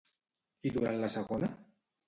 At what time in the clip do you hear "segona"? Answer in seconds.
1.17-1.53